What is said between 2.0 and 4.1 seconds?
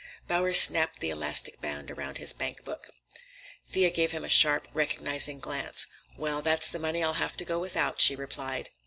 his bank book. Thea